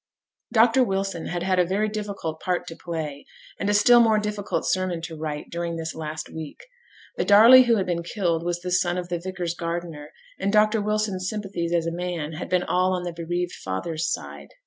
Dr 0.51 0.83
Wilson 0.83 1.27
had 1.27 1.43
had 1.43 1.59
a 1.59 1.63
very 1.63 1.87
difficult 1.87 2.39
part 2.39 2.65
to 2.65 2.75
play, 2.75 3.23
and 3.59 3.69
a 3.69 3.73
still 3.75 3.99
more 3.99 4.17
difficult 4.17 4.65
sermon 4.65 4.99
to 5.03 5.15
write, 5.15 5.51
during 5.51 5.75
this 5.75 5.93
last 5.93 6.27
week. 6.33 6.63
The 7.17 7.23
Darley 7.23 7.65
who 7.65 7.75
had 7.75 7.85
been 7.85 8.01
killed 8.01 8.41
was 8.43 8.61
the 8.61 8.71
son 8.71 8.97
of 8.97 9.09
the 9.09 9.19
vicar's 9.19 9.53
gardener, 9.53 10.11
and 10.39 10.51
Dr 10.51 10.81
Wilson's 10.81 11.29
sympathies 11.29 11.71
as 11.71 11.85
a 11.85 11.91
man 11.91 12.33
had 12.33 12.49
been 12.49 12.63
all 12.63 12.93
on 12.93 13.03
the 13.03 13.13
bereaved 13.13 13.53
father's 13.53 14.11
side. 14.11 14.49